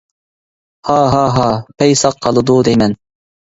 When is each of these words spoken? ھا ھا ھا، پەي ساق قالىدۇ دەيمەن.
ھا 0.87 0.99
ھا 1.13 1.25
ھا، 1.35 1.45
پەي 1.81 1.95
ساق 2.01 2.19
قالىدۇ 2.27 2.59
دەيمەن. 2.71 2.99